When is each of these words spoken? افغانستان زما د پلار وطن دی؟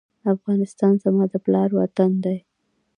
افغانستان 0.33 0.93
زما 1.03 1.23
د 1.31 1.33
پلار 1.45 1.69
وطن 1.79 2.11
دی؟ 2.23 2.37